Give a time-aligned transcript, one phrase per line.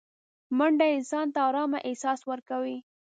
[0.57, 2.77] منډه انسان ته ارامه احساس ورکوي